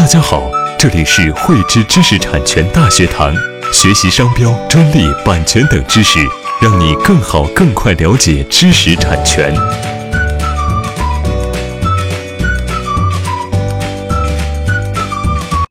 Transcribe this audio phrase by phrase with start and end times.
[0.00, 3.34] 大家好，这里是汇知知识产权大学堂，
[3.70, 6.18] 学习商标、专利、版权等知识，
[6.58, 9.54] 让你更好、更快了解知识产权。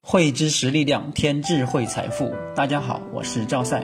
[0.03, 2.31] 汇知识力量，添智慧财富。
[2.55, 3.83] 大家好，我是赵赛。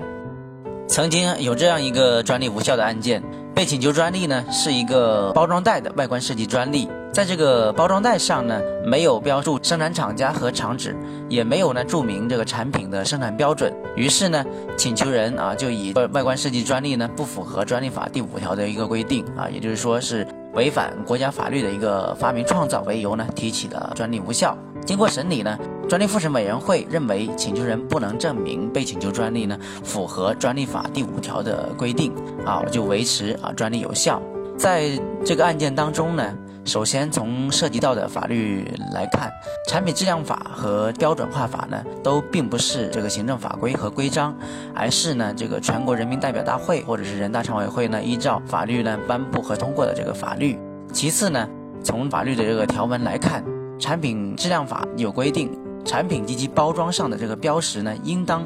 [0.87, 3.23] 曾经有这样一个专利无效的案件，
[3.55, 10.93] 被请求专利呢是一个包装袋的外观设计专利，在这个包装袋上呢没有标注生产厂家和厂址，
[11.29, 13.73] 也没有呢注明这个产品的生产标准。
[13.95, 14.43] 于是呢，
[14.75, 24.53] 请求人啊就以外观设计专利呢不符合专利法第五条的一个规定啊，也就是说是违反国家法律的一个发明创造为由呢提起了专利无效。
[24.85, 25.57] 经过审理呢。
[25.87, 32.11] 专利复审委员会认为，请求人不能证明被请求专利呢符合专利法第五条的规定
[32.43, 34.19] 啊，就维持啊专利有效。
[34.57, 36.33] 在这个案件当中呢，
[36.65, 39.29] 首先从涉及到的法律来看，
[39.69, 44.35] 《产品质量法》和《标准化法》呢都并不是这个行政法规和规章，
[44.73, 50.59] 而是呢这个全国人民代表大会或者是人大常委会呢依照法律呢颁布和通过的这个法律。
[50.91, 51.47] 其次呢，
[51.83, 53.43] 从法律的这个条文来看，
[53.79, 55.51] 《产品质量法》有规定。
[55.85, 58.43] 产品及其包装上的这个标识呢，应当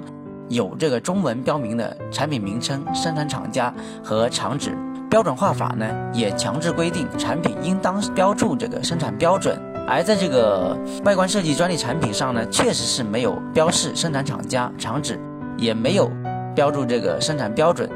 [0.49, 3.73] 有这个中文标明的产品名称、生产厂家
[4.03, 4.77] 和厂址。
[5.09, 9.59] 标准化法呢，也强制规定产品应当标注这个生产标准。
[9.87, 15.19] 而在这个外观设计专利产品上呢，确实是没有标示生产厂家、厂址，
[15.57, 16.11] 也没有
[16.53, 17.89] 标注这个生产标准。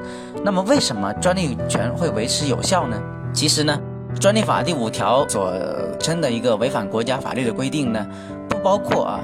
[0.44, 3.00] 那么，为什么专利权会维持有效呢？
[3.32, 3.80] 其实呢，
[4.20, 5.54] 专利法第五条所
[6.00, 8.04] 称的一个违反国家法律的规定呢。
[8.50, 9.20] 不包括啊，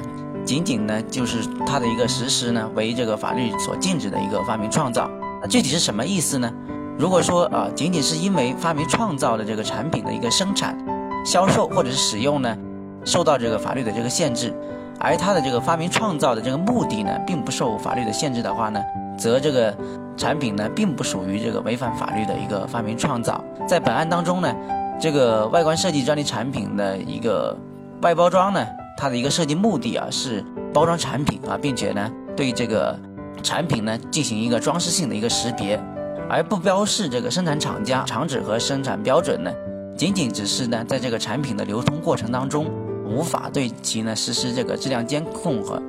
[0.46, 5.10] 仅仅呢就是它的一个实施呢为这个法律所禁止的一个发明创造，
[5.42, 6.52] 那具体是什么意思呢？
[7.00, 10.78] 如果说啊仅仅是因为发明创造的这个产品的一个生产、
[11.26, 12.58] 销售或者是使用呢
[13.06, 14.54] 受到这个法律的这个限制，
[15.00, 18.82] 而它的这个发明创造的这个目的呢并不受法律的限制的话呢，
[19.18, 19.74] 则这个
[20.18, 23.42] 产品呢并不属于这个违反法律的一个发明创造。
[23.66, 24.54] 在本案当中呢，
[25.00, 27.58] 这个外观设计专利产品的一个
[28.02, 28.68] 外包装呢。
[29.02, 32.94] 它的一个设计目的啊是包装产品啊，并且呢对这个
[33.42, 35.82] 产品呢进行一个装饰性的一个识别，
[36.30, 39.52] 而不标示这个生产厂家、厂址和生产标准呢，
[39.98, 42.70] 仅仅只是呢在这个产品的流通过程当中
[43.04, 45.82] 无法对其呢实施这个质量监控和，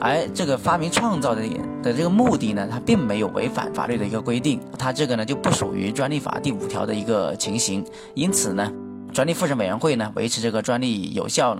[0.00, 1.42] 而这个发明创造的
[1.82, 7.84] 的这个目的呢，它并没有违反法律的一个规定，它这个呢就不属于专利法第五条的一个情形，
[8.14, 8.72] 因此呢，
[9.12, 11.58] 专利复审委员会呢维持这个专利有效。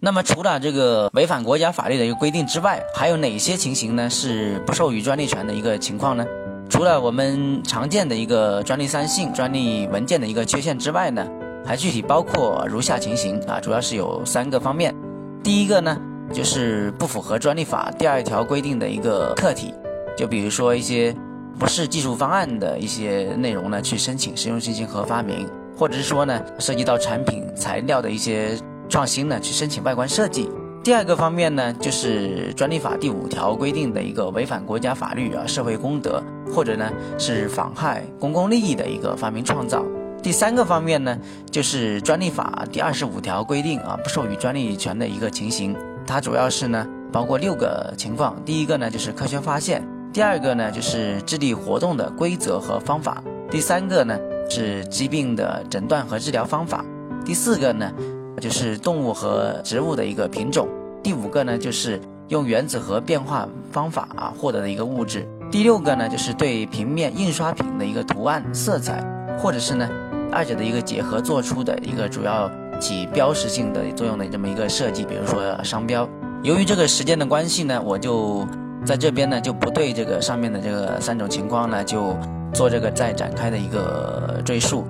[0.00, 4.08] 那么，除了这个违反国家法律的一个规定之外，还有哪些情形呢？
[4.08, 6.24] 是不授予专利权的一个情况呢？
[6.68, 11.26] 除了我们常见的一个专利三性、专利文件的一个缺陷之外呢，
[11.64, 14.94] 还具体包括如下情形啊，主要是有三个方面。
[15.42, 15.98] 第一个呢，
[16.32, 19.74] 就是不符合专利法第二条规定的一个客体，
[20.16, 21.14] 就比如说一些
[21.58, 28.56] 不是技术方案的一些内容呢，去申请实用新型和发明，或者是说呢，涉及到产品材料的一些。
[28.90, 30.48] 创新呢，去申请外观设计。
[30.82, 39.84] 第二个方面呢，就是专利法第五条规定的一个违反国家法律啊、社会公德，或者呢是妨害公共利益的一个发明创造。
[40.22, 41.18] 第三个方面呢，
[41.50, 45.76] 就是专利法第二十五条规定啊，不授予专利权的一个情形。
[46.06, 48.34] 它主要是呢，包括六个情况。
[48.46, 54.18] 第一个呢，就是科学发现；第二个呢，就是智力活动的规则和方法；第三个呢，
[54.48, 56.82] 是疾病的诊断和治疗方法；
[57.26, 57.92] 第四个呢。
[58.38, 60.68] 就是动物和植物的一个品种。
[61.02, 65.26] 第五个呢，就是用原子核变化方法啊获得的一个物质。
[65.50, 69.02] 第六个呢，就是对平面印刷品的一个图案、色彩，
[69.38, 69.88] 或者是呢
[70.30, 76.06] 二者的一个结合做出的一个主要起标识性的作用的这么一个设计，比如说商标。
[76.42, 78.46] 由于这个时间的关系呢，我就
[78.84, 82.14] 在这边呢就不对这个上面的这个三种情况呢就
[82.52, 84.84] 做这个再展开的一个赘述。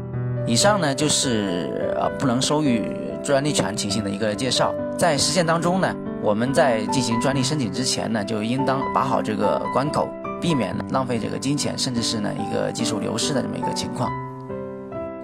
[0.47, 2.82] 以上呢就是啊不能收予。
[3.28, 10.08] 专利权情形的一个介绍，在实践当中呢，我们在进行专利申请之前呢，就应当把好这个关口，
[10.41, 14.11] 避免浪费这个金钱，甚至是呢一个技术流失的这么一个情况。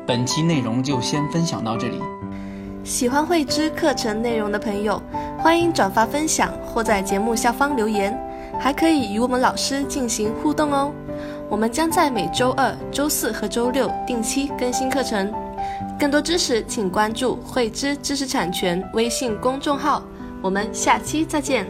[0.06, 1.98] 本期内容就先分享到这里。
[2.84, 5.00] 喜欢慧知课程内容的朋友，
[5.38, 8.14] 欢迎转发分享或在节目下方留言，
[8.60, 10.92] 还可以与我们老师进行互动哦。
[11.48, 15.32] 我们将在每周二、周四和周六定期更新课程。
[16.04, 20.04] 更多知识，请关注“慧知知识产权”微信公众号。
[20.42, 21.66] 我们下期再见。